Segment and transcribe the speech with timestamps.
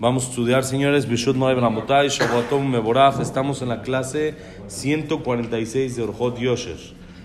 [0.00, 3.20] Vamos a estudiar, señores, Bishut Moed Ramotay, Shavuatom Meborach.
[3.20, 4.34] Estamos en la clase
[4.66, 6.78] 146 de Orjot Yosher.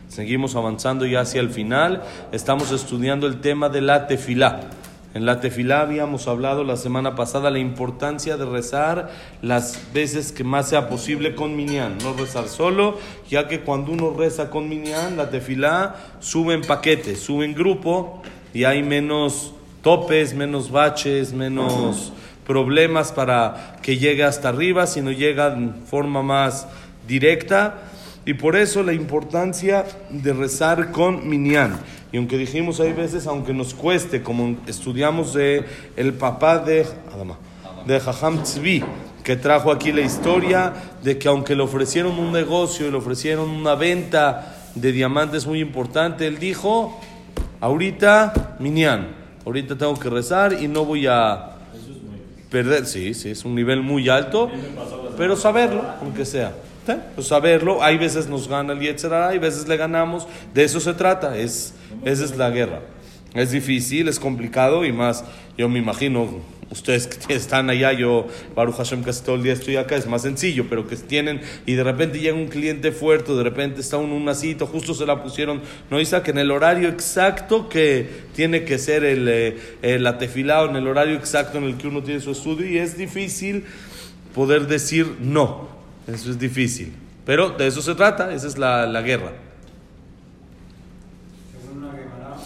[0.09, 2.03] Seguimos avanzando ya hacia el final.
[2.33, 4.71] Estamos estudiando el tema de la tefilá.
[5.13, 9.09] En la tefilá habíamos hablado la semana pasada la importancia de rezar
[9.41, 12.99] las veces que más sea posible con minyan, no rezar solo,
[13.29, 18.21] ya que cuando uno reza con minyan, la tefilá sube en paquete, sube en grupo
[18.53, 22.11] y hay menos topes, menos baches, menos
[22.45, 26.67] problemas para que llegue hasta arriba, sino llega en forma más
[27.07, 27.75] directa.
[28.25, 31.79] Y por eso la importancia de rezar con minyan.
[32.11, 36.85] Y aunque dijimos hay veces, aunque nos cueste, como estudiamos de el papá de,
[37.85, 38.83] de Jajam Tzvi,
[39.23, 43.49] que trajo aquí la historia de que aunque le ofrecieron un negocio y le ofrecieron
[43.49, 46.99] una venta de diamantes muy importante, él dijo,
[47.59, 49.07] ahorita minyan,
[49.45, 51.54] ahorita tengo que rezar y no voy a
[52.49, 54.49] perder, sí, sí, es un nivel muy alto,
[55.17, 56.53] pero saberlo, aunque sea.
[57.15, 60.93] Pues saberlo, hay veces nos gana el Yetzirah, hay veces le ganamos, de eso se
[60.93, 62.81] trata, es, esa es la guerra.
[63.33, 65.25] Es difícil, es complicado y más,
[65.57, 66.29] yo me imagino,
[66.69, 70.23] ustedes que están allá, yo, Baruch Hashem, casi todo el día estoy acá, es más
[70.23, 74.11] sencillo, pero que tienen, y de repente llega un cliente fuerte, de repente está un,
[74.11, 78.77] un asito, justo se la pusieron, no que en el horario exacto que tiene que
[78.77, 82.31] ser el, eh, el atefilado, en el horario exacto en el que uno tiene su
[82.31, 83.65] estudio, y es difícil
[84.33, 85.69] poder decir no,
[86.07, 86.93] eso es difícil.
[87.25, 89.31] Pero de eso se trata, esa es la, la guerra.
[91.51, 92.37] Según una Gemara,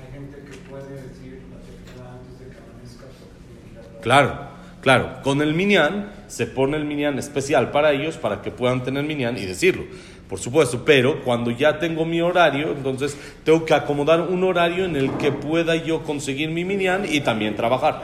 [0.00, 3.78] hay gente que puede decir la tefilá antes de que amanezca porque tiene que ir
[3.78, 3.93] a trabajar.
[4.04, 4.36] Claro,
[4.82, 5.22] claro.
[5.22, 9.38] Con el minyan se pone el minyan especial para ellos, para que puedan tener minyan
[9.38, 9.84] y decirlo.
[10.28, 14.96] Por supuesto, pero cuando ya tengo mi horario, entonces tengo que acomodar un horario en
[14.96, 18.02] el que pueda yo conseguir mi minyan y también trabajar.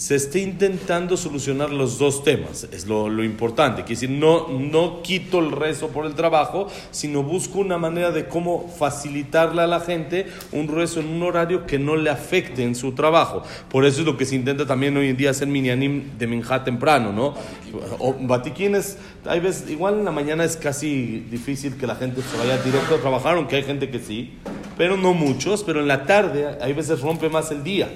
[0.00, 5.02] Se está intentando solucionar los dos temas, es lo, lo importante, que decir, no, no
[5.02, 9.80] quito el rezo por el trabajo, sino busco una manera de cómo facilitarle a la
[9.80, 13.42] gente un rezo en un horario que no le afecte en su trabajo.
[13.68, 16.64] Por eso es lo que se intenta también hoy en día hacer minyanim de minjá
[16.64, 17.34] temprano, ¿no?
[17.98, 18.96] O batiquines,
[19.26, 22.94] hay veces, igual en la mañana es casi difícil que la gente se vaya directo
[22.94, 24.32] a trabajar, aunque hay gente que sí,
[24.80, 27.86] pero no muchos, pero en la tarde hay veces rompe más el día.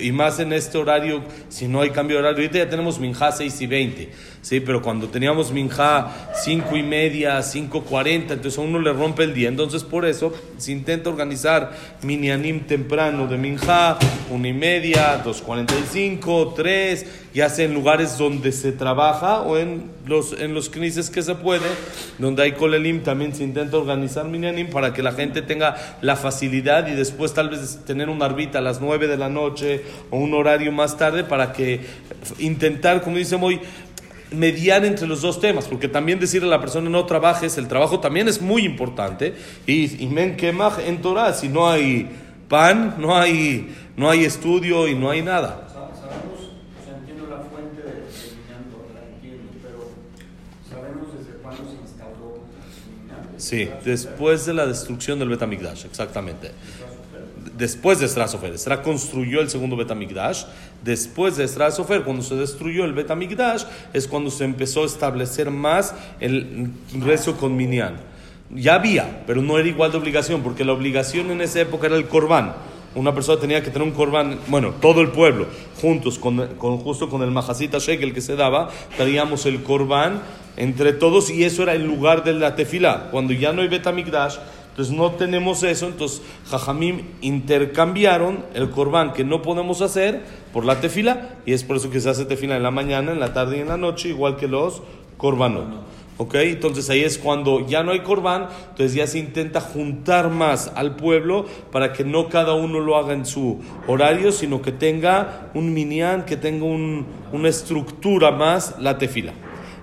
[0.00, 2.38] Y más en este horario, si no hay cambio de horario.
[2.38, 4.60] Ahorita ya tenemos Minjá 6 y 20, ¿sí?
[4.60, 9.50] Pero cuando teníamos Minjá 5 y media, 5.40, entonces a uno le rompe el día.
[9.50, 13.98] Entonces por eso se intenta organizar Minyanim temprano de Minjá,
[14.30, 20.32] 1 y media, 2.45, 3, ya sea en lugares donde se trabaja o en los,
[20.40, 21.66] en los knises que se puede,
[22.18, 26.86] donde hay Kolelim también se intenta organizar Minyanim para que la gente tenga la facilidad
[26.86, 30.32] y después tal vez tener una arbita a las 9 de la noche o un
[30.32, 31.80] horario más tarde para que
[32.38, 33.60] intentar, como dice hoy,
[34.30, 38.00] mediar entre los dos temas, porque también decirle a la persona no trabajes, el trabajo
[38.00, 39.34] también es muy importante.
[39.66, 42.08] Y, y men kemach en Torah, si no hay
[42.48, 45.68] pan, no hay, no hay estudio y no hay nada.
[45.72, 46.96] Sa- Sabemos, o sea,
[47.76, 47.92] de
[48.34, 48.86] entiendo,
[49.62, 49.90] pero
[50.68, 52.40] sabemos desde cuándo se instauró
[53.34, 56.52] el Sí, después de la destrucción del Betamigdash, exactamente.
[57.56, 58.52] Después de Esra Sofer.
[58.54, 60.44] Esra construyó el segundo Betamigdash.
[60.82, 65.50] Después de Esra Sofer, cuando se destruyó el Betamigdash, es cuando se empezó a establecer
[65.50, 67.96] más el rezo con Minyan.
[68.50, 71.96] Ya había, pero no era igual de obligación, porque la obligación en esa época era
[71.96, 72.54] el Corbán.
[72.94, 75.46] Una persona tenía que tener un Corbán, bueno, todo el pueblo,
[75.80, 80.22] juntos, con, con- justo con el Majasita Shekel que se daba, traíamos el Corbán
[80.56, 83.08] entre todos y eso era el lugar de la tefila.
[83.10, 84.36] Cuando ya no hay Betamigdash,
[84.70, 90.22] entonces no tenemos eso, entonces Jajamim intercambiaron el corbán que no podemos hacer
[90.52, 93.20] por la tefila y es por eso que se hace tefila en la mañana, en
[93.20, 94.82] la tarde y en la noche, igual que los
[95.16, 95.68] corbanot.
[96.17, 96.35] ¿Ok?
[96.35, 100.97] Entonces ahí es cuando ya no hay corbán, entonces ya se intenta juntar más al
[100.97, 105.73] pueblo para que no cada uno lo haga en su horario, sino que tenga un
[105.73, 109.33] minyan, que tenga un- una estructura más la tefila.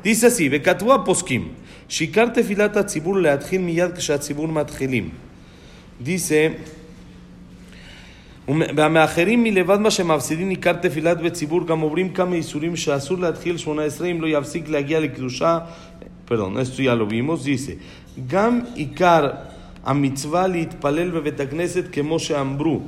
[0.05, 1.53] Dice así, Bekatúa poskim,
[1.89, 5.11] shikar tefilat הציבור להתחיל מיד כשהציבור מתחילים.
[6.05, 6.53] dice,
[8.77, 14.07] והמאחרים מלבד מה שמפסידים ניכר תפילת בציבור גם עוברים כמה איסורים שאסור להתחיל שמונה עשרה
[14.09, 15.59] אם לא יפסיק להגיע לקדושה,
[16.32, 17.78] perdón, esto ya lo vimos, dice,
[18.16, 19.52] Gam Ikar
[19.84, 22.84] a mitzvah litpalel bebetakneset que Moshe Ambru.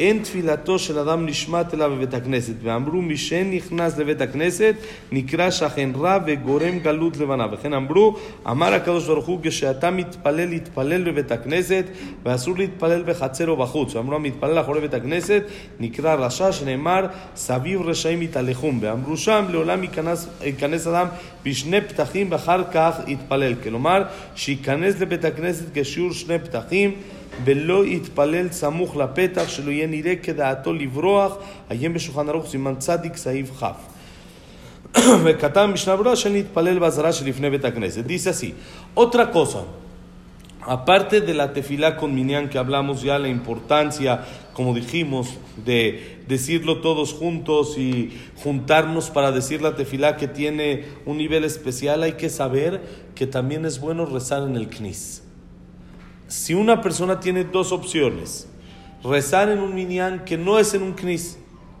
[0.00, 2.54] אין תפילתו של אדם נשמעת אליו בבית הכנסת.
[2.62, 4.74] ואמרו, מי שנכנס לבית הכנסת
[5.12, 7.46] נקרא שכן רע וגורם גלות לבנה.
[7.52, 8.16] וכן אמרו,
[8.50, 11.84] אמר הקדוש ברוך הוא, כשאתה מתפלל, להתפלל בבית הכנסת,
[12.24, 13.94] ואסור להתפלל בחצר או בחוץ.
[13.94, 15.42] ואמרו, המתפלל אחורי בית הכנסת
[15.80, 17.06] נקרא רשע, שנאמר,
[17.36, 18.78] סביב רשעים יתהלכום.
[18.82, 21.06] ואמרו שם, לעולם ייכנס, ייכנס אדם
[21.44, 23.54] בשני פתחים ואחר כך יתפלל.
[23.62, 24.02] כלומר,
[24.34, 26.92] שייכנס לבית הכנסת כשיעור שני פתחים.
[27.45, 31.37] ולא יתפלל סמוך לפתח, שלא יהיה נראה כדעתו לברוח,
[31.69, 33.95] עיין בשולחן ערוך סימן צדיק סעיף כ'.
[35.23, 38.03] וכתב משנה ברורה שנתפלל באזהרה שלפני בית הכנסת.
[38.07, 38.53] Dice así,
[38.95, 39.59] otra cosa,
[40.61, 46.81] aparte de la tefilá con minyan que hablamos ya, la importancia, como dijimos, de decirlo
[46.81, 52.29] todos juntos y juntarnos para decir la tefilá que tiene un nivel especial, hay que
[52.29, 52.81] saber
[53.15, 55.23] que también es bueno rezar en el knis.
[56.30, 58.48] Si una persona tiene dos opciones,
[59.02, 61.38] rezar en un minyan que no es en un knis,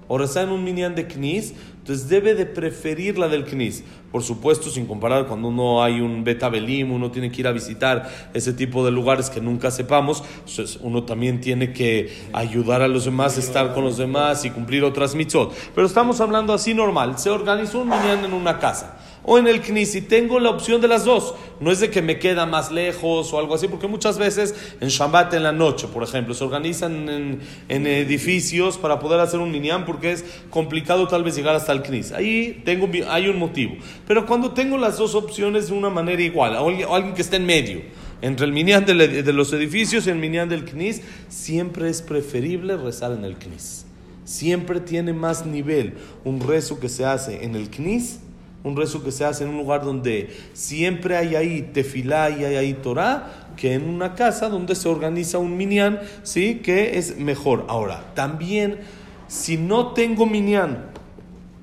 [0.08, 3.84] o rezar en un minyan de knis, entonces debe de preferir la del knis.
[4.10, 8.10] Por supuesto, sin comparar cuando uno hay un betabelim, uno tiene que ir a visitar
[8.34, 13.04] ese tipo de lugares que nunca sepamos, entonces uno también tiene que ayudar a los
[13.04, 15.54] demás, estar con los demás y cumplir otras mitzvot.
[15.76, 19.60] Pero estamos hablando así normal, se organizó un minyan en una casa o en el
[19.60, 21.34] CNIS y tengo la opción de las dos.
[21.60, 24.88] No es de que me queda más lejos o algo así, porque muchas veces en
[24.88, 29.50] Shabbat en la noche, por ejemplo, se organizan en, en edificios para poder hacer un
[29.50, 32.12] minyan porque es complicado tal vez llegar hasta el CNIS.
[32.12, 33.76] Ahí tengo, hay un motivo.
[34.06, 37.46] Pero cuando tengo las dos opciones de una manera igual, o alguien, que esté en
[37.46, 37.82] medio,
[38.22, 43.12] entre el minyan de, los edificios y el minyan del CNIS, siempre es preferible rezar
[43.12, 43.86] en el CNIS.
[44.24, 45.94] Siempre tiene más nivel
[46.24, 48.20] un rezo que se hace en el CNIS
[48.62, 52.56] un rezo que se hace en un lugar donde siempre hay ahí tefilá y hay
[52.56, 56.56] ahí Torah, que en una casa donde se organiza un minyan, ¿sí?
[56.56, 57.64] Que es mejor.
[57.68, 58.80] Ahora, también,
[59.28, 60.86] si no tengo minyan,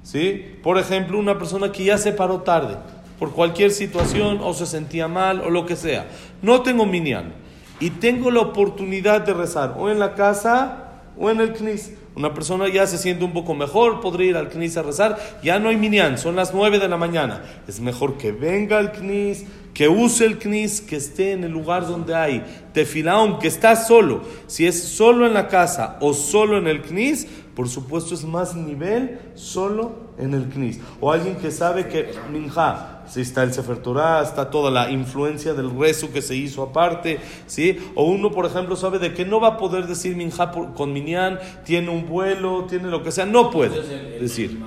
[0.04, 0.46] ¿sí?
[0.64, 2.78] Por ejemplo, una persona que ya se paró tarde,
[3.20, 6.08] por cualquier situación, o se sentía mal, o lo que sea,
[6.42, 7.34] no tengo minyan,
[7.80, 11.94] y tengo la oportunidad de rezar, o en la casa, o en el knis.
[12.18, 15.20] Una persona ya se siente un poco mejor, podría ir al CNIS a rezar.
[15.44, 17.44] Ya no hay minyan, son las 9 de la mañana.
[17.68, 21.86] Es mejor que venga al CNIS, que use el CNIS, que esté en el lugar
[21.86, 22.44] donde hay
[22.74, 24.24] tefilá, aunque está solo.
[24.48, 28.56] Si es solo en la casa o solo en el CNIS, por supuesto es más
[28.56, 30.80] nivel solo en el CNIS.
[31.00, 35.54] O alguien que sabe que minja, si está el Sefer Torah, está toda la influencia
[35.54, 37.78] del rezo que se hizo aparte, ¿sí?
[37.96, 40.92] O uno, por ejemplo, sabe de que no va a poder decir minja por- con
[40.94, 43.76] minyan, tiene un vuelo, tiene lo que sea, no puede
[44.20, 44.52] decir.
[44.52, 44.58] sí.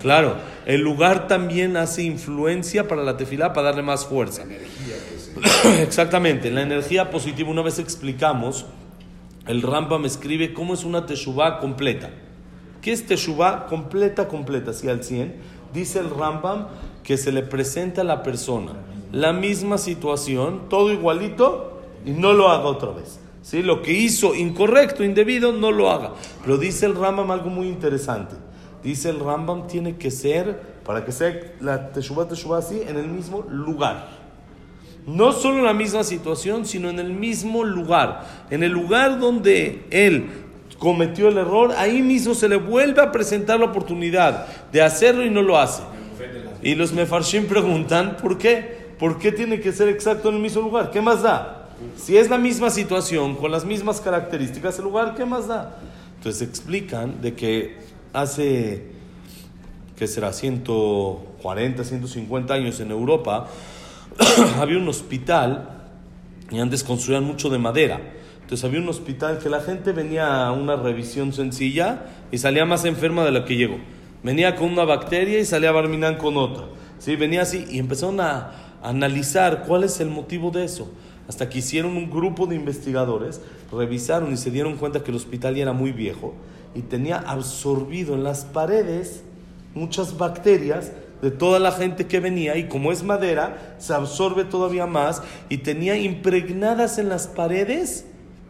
[0.00, 0.36] Claro,
[0.66, 4.44] el lugar también hace influencia para la tefilá, para darle más fuerza.
[5.82, 7.50] Exactamente, la energía positiva.
[7.50, 8.66] Una vez explicamos,
[9.46, 12.10] el Rambam escribe cómo es una teshuvá completa.
[12.82, 14.72] ¿Qué es teshuvá completa, completa?
[14.72, 15.36] Si al 100,
[15.72, 16.68] dice el Rambam
[17.02, 18.72] que se le presenta a la persona
[19.12, 23.20] la misma situación, todo igualito, y no lo haga otra vez.
[23.42, 23.62] ¿Sí?
[23.62, 26.12] Lo que hizo incorrecto, indebido, no lo haga.
[26.42, 28.36] Pero dice el Rambam algo muy interesante.
[28.82, 33.08] Dice el Rambam tiene que ser, para que sea la teshuvá, teshuvá así, en el
[33.08, 34.08] mismo lugar.
[35.06, 38.26] No solo en la misma situación, sino en el mismo lugar.
[38.50, 40.28] En el lugar donde él
[40.78, 45.30] cometió el error, ahí mismo se le vuelve a presentar la oportunidad de hacerlo y
[45.30, 45.82] no lo hace.
[46.62, 48.88] Y los mefarshim preguntan, ¿por qué?
[48.98, 50.90] ¿Por qué tiene que ser exacto en el mismo lugar?
[50.90, 51.68] ¿Qué más da?
[51.96, 55.78] Si es la misma situación, con las mismas características, el lugar, ¿qué más da?
[56.16, 57.76] Entonces explican de que
[58.12, 58.86] hace,
[59.96, 60.32] ¿qué será?
[60.32, 63.48] 140, 150 años en Europa,
[64.60, 65.68] había un hospital
[66.50, 68.00] y antes construían mucho de madera.
[68.48, 72.86] Entonces había un hospital que la gente venía a una revisión sencilla y salía más
[72.86, 73.76] enferma de la que llegó.
[74.22, 76.64] Venía con una bacteria y salía Barminan con otra.
[76.98, 77.14] ¿Sí?
[77.14, 80.90] Venía así y empezaron a analizar cuál es el motivo de eso.
[81.28, 85.54] Hasta que hicieron un grupo de investigadores, revisaron y se dieron cuenta que el hospital
[85.54, 86.32] ya era muy viejo
[86.74, 89.24] y tenía absorbido en las paredes
[89.74, 94.86] muchas bacterias de toda la gente que venía y como es madera, se absorbe todavía
[94.86, 98.06] más y tenía impregnadas en las paredes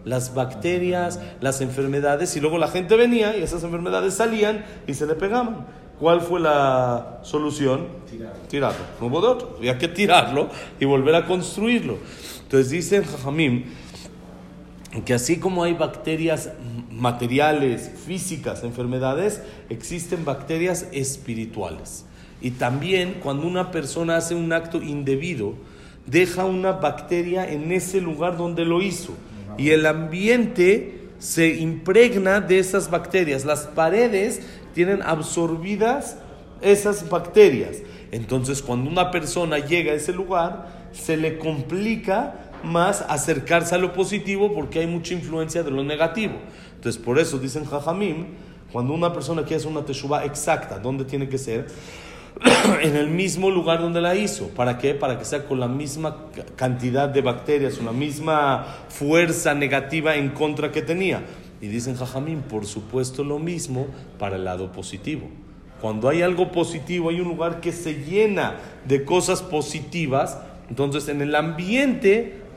[0.08, 5.06] las bacterias, las enfermedades y luego la gente venía y esas enfermedades salían y se
[5.06, 5.66] le pegaban.
[6.00, 7.88] ¿Cuál fue la solución?
[8.48, 8.84] Tirarlo.
[9.00, 9.54] No hubo de otro.
[9.58, 10.48] Había que tirarlo
[10.78, 11.98] y volver a construirlo.
[12.42, 13.64] Entonces dicen Jajamim
[15.04, 16.52] que así como hay bacterias
[16.90, 22.06] materiales, físicas, enfermedades, existen bacterias espirituales.
[22.40, 25.54] Y también cuando una persona hace un acto indebido,
[26.06, 29.12] deja una bacteria en ese lugar donde lo hizo.
[29.58, 33.44] Y el ambiente se impregna de esas bacterias.
[33.44, 34.40] Las paredes
[34.72, 36.16] tienen absorbidas
[36.60, 37.78] esas bacterias.
[38.12, 43.92] Entonces, cuando una persona llega a ese lugar, se le complica más acercarse a lo
[43.92, 46.34] positivo porque hay mucha influencia de lo negativo.
[46.76, 48.26] Entonces, por eso dicen Jajamim,
[48.72, 51.66] cuando una persona quiere hacer una teshuva exacta, ¿dónde tiene que ser?
[52.82, 54.48] en el mismo lugar donde la hizo.
[54.48, 54.94] ¿Para qué?
[54.94, 56.16] Para que sea con la misma
[56.56, 61.22] cantidad de bacterias, la misma fuerza negativa en contra que tenía.
[61.60, 63.86] Y dicen Jajamín, por supuesto lo mismo
[64.18, 65.28] para el lado positivo.
[65.80, 68.56] Cuando hay algo positivo, hay un lugar que se llena
[68.86, 72.47] de cosas positivas, entonces en el ambiente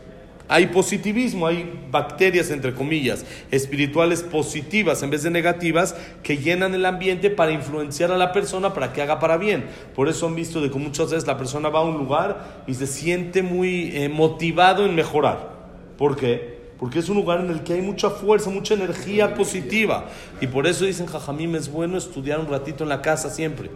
[0.47, 6.85] hay positivismo, hay bacterias, entre comillas, espirituales positivas en vez de negativas que llenan el
[6.85, 9.65] ambiente para influenciar a la persona para que haga para bien.
[9.95, 12.73] Por eso han visto de que muchas veces la persona va a un lugar y
[12.73, 15.51] se siente muy eh, motivado en mejorar.
[15.97, 16.59] ¿Por qué?
[16.79, 20.05] Porque es un lugar en el que hay mucha fuerza, mucha energía positiva.
[20.41, 23.69] Y por eso dicen, Jajamim, es bueno estudiar un ratito en la casa siempre.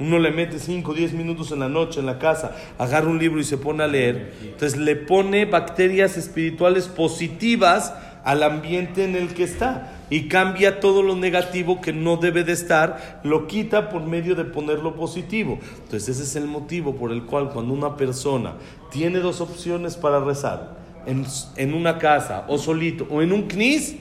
[0.00, 3.18] Uno le mete 5 o 10 minutos en la noche en la casa, agarra un
[3.18, 4.32] libro y se pone a leer.
[4.42, 11.02] Entonces le pone bacterias espirituales positivas al ambiente en el que está y cambia todo
[11.02, 15.58] lo negativo que no debe de estar, lo quita por medio de ponerlo positivo.
[15.82, 18.54] Entonces ese es el motivo por el cual cuando una persona
[18.90, 20.76] tiene dos opciones para rezar,
[21.06, 21.24] en,
[21.56, 23.96] en una casa o solito o en un knis,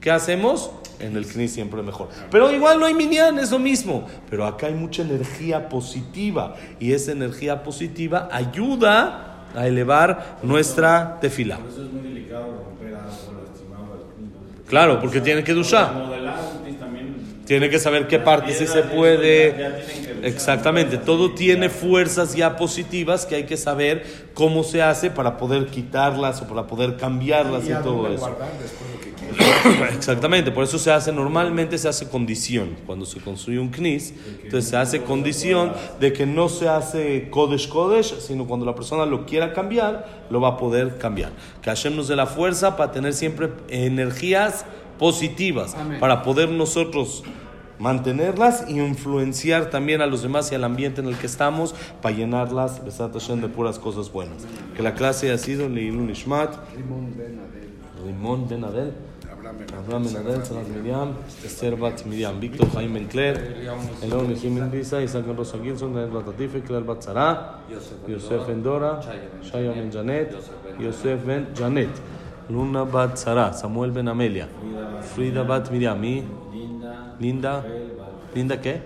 [0.00, 0.70] ¿qué hacemos?
[1.00, 2.08] En el CNI siempre mejor.
[2.30, 4.06] Pero igual no hay minyan, es lo mismo.
[4.30, 11.58] Pero acá hay mucha energía positiva y esa energía positiva ayuda a elevar nuestra tefila.
[11.58, 14.06] Por eso es muy delicado romper algo lastimado
[14.68, 16.15] Claro, porque tiene que duchar.
[17.46, 19.54] Tiene que saber qué parte sí se puede.
[20.22, 25.66] Exactamente, todo tiene fuerzas ya positivas que hay que saber cómo se hace para poder
[25.66, 28.36] quitarlas o para poder cambiarlas y, todo eso.
[29.94, 32.76] Exactamente, por eso se hace, normalmente se hace condición.
[32.84, 34.12] Cuando se construye un knis,
[34.42, 39.06] entonces se hace condición de que no se hace kodesh kodesh, sino cuando la persona
[39.06, 41.30] lo quiera cambiar, lo va a poder cambiar.
[41.62, 44.64] Que Hashem nos dé la fuerza para tener siempre energías
[44.98, 46.00] positivas, Amén.
[46.00, 47.22] para poder nosotros
[47.78, 52.14] mantenerlas e influenciar también a los demás y al ambiente en el que estamos para
[52.16, 54.46] llenarlas de puras cosas buenas.
[54.74, 56.56] Que la clase ha sido Leilun Ishmat,
[58.04, 58.92] Rimón Benadel,
[59.78, 63.68] Abraham Benadel, Salas Miriam, Esther Bat Miriam, Víctor Jaime Encler,
[64.02, 67.60] Elon Jiménez Lisa, Isaac Rosa Gilson, Daniel Batatife, Claire Batzara,
[68.08, 69.00] Yosef Endora,
[69.42, 70.34] Shaya Ben Janet,
[70.80, 71.90] Yosef Ben Janet.
[72.48, 74.48] Luna Bat Sara, Samuel Ben Amelia,
[75.14, 76.00] Frida Bat Miriam,
[77.18, 77.64] Linda,
[78.34, 78.80] Linda qué?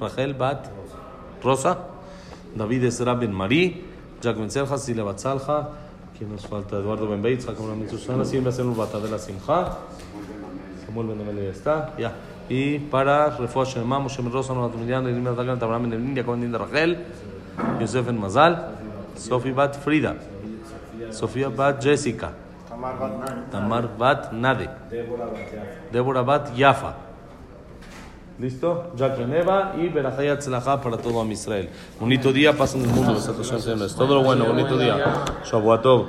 [0.00, 0.70] Rachel Bat
[1.42, 1.78] Rosa,
[2.54, 3.84] David Ezra Ben Marí,
[4.20, 5.68] Jack Ben Selja, Sila Bat Salja,
[6.16, 6.76] ¿quién nos falta?
[6.76, 9.78] Eduardo Ben Beit, Jacob Ben Susana, siempre hacen un batad de la Simja,
[10.86, 12.12] Samuel Ben Amelia está, ya.
[12.48, 16.42] Y para Refuah Shema, Moshe Ben Rosa, Noah Tumilian, Elina Dagan, Abraham Ben Lindia, Cohen
[16.42, 16.98] Linda Rachel,
[17.80, 18.76] Yosef Ben Mazal,
[19.16, 20.16] Sophie Bat Frida,
[21.10, 22.32] Sofía Bat Jessica,
[23.50, 24.68] Tamar Bat Nade,
[25.92, 26.94] Débora Bat Yafa.
[28.38, 28.92] ¿Listo?
[28.96, 31.68] Jack Geneva y Berajayat Tzelacha para todo a Israel.
[32.00, 33.16] Bonito día, pasen el mundo.
[33.16, 34.96] Es todo lo bueno, bonito día.
[35.44, 36.06] Shabuatov.